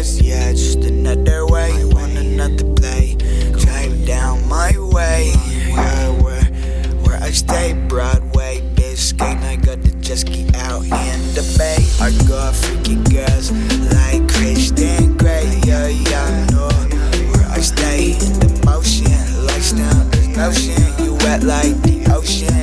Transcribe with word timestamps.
yeah, 0.00 0.52
just 0.52 0.78
another 0.78 1.46
way, 1.46 1.70
on 1.94 2.16
another 2.16 2.64
play. 2.74 3.14
Drive 3.52 4.06
down 4.06 4.48
my 4.48 4.72
way, 4.78 5.32
Where 5.74 6.12
where, 6.22 6.44
where 7.04 7.18
I 7.22 7.30
stay, 7.30 7.74
Broadway, 7.88 8.60
Biscayne. 8.74 9.42
I 9.42 9.56
got 9.56 9.82
the 9.82 9.90
jet 10.00 10.18
ski 10.18 10.48
out 10.54 10.84
in 10.84 11.20
the 11.34 11.44
bay. 11.58 11.84
I 12.00 12.10
got 12.26 12.54
freaky 12.54 12.96
girls 13.12 13.52
like 13.92 14.26
Christian 14.32 15.16
Grey, 15.18 15.60
yeah, 15.66 15.88
yeah, 15.88 16.46
know 16.46 16.68
Where 17.32 17.46
I 17.50 17.60
stay 17.60 18.12
in 18.12 18.32
the 18.40 18.62
motion, 18.64 19.46
lifestyle 19.46 20.04
The 20.10 20.40
ocean, 20.40 21.04
You 21.04 21.14
wet 21.16 21.42
like 21.42 21.76
the 21.82 22.10
ocean. 22.14 22.61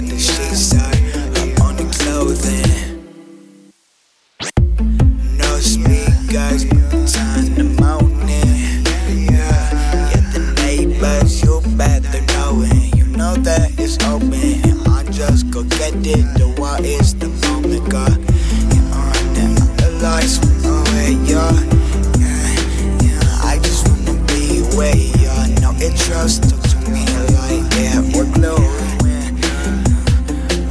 us 15.30 15.44
go 15.44 15.63
get 15.63 15.94
it. 15.95 16.25
The 16.38 16.53
what 16.58 16.81
is 16.81 17.13
the 17.16 17.30
moment, 17.45 17.89
God? 17.89 18.17
You're 18.73 18.89
on 18.97 19.22
them. 19.33 19.53
The 19.77 19.99
lights 20.02 20.39
will 20.41 20.58
know 20.66 20.80
where 20.91 21.13
you're. 21.30 21.58
Yeah, 22.17 22.49
yeah. 23.05 23.49
I 23.52 23.59
just 23.61 23.88
wanna 23.88 24.17
be 24.27 24.61
where 24.75 24.95
you 24.95 25.30
are. 25.30 25.47
No 25.61 25.71
interest, 25.80 26.49
talk 26.49 26.61
to 26.61 26.77
me 26.91 27.05
like 27.38 27.66
yeah, 27.77 28.02
workload. 28.17 28.66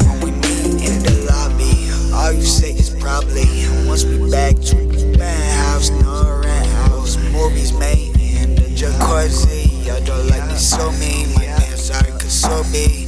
When 0.05 0.17
we 0.21 0.31
meet 0.43 0.83
in 0.83 0.97
the 1.07 1.15
lobby, 1.31 1.91
all 2.15 2.33
you 2.33 2.43
say 2.43 2.73
is 2.73 2.91
probably. 2.91 3.47
Once 3.87 4.05
we 4.05 4.31
back 4.31 4.57
to 4.57 4.77
the 5.17 5.35
house, 5.65 5.91
no 5.91 6.43
rent 6.45 6.67
house, 6.89 7.17
movies 7.33 7.73
made 7.73 8.15
in 8.21 8.55
the 8.55 8.69
jacuzzi. 8.75 9.87
Y'all 9.87 10.03
don't 10.05 10.27
like 10.29 10.47
me 10.47 10.57
so 10.57 10.91
mean, 10.93 11.33
my 11.35 11.47
pants 11.47 11.91
are 11.91 12.29
so 12.29 12.63
big. 12.73 13.08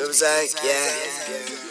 It 0.00 0.06
was 0.06 0.22
like, 0.22 0.54
yeah. 0.62 0.94
yeah. 1.28 1.67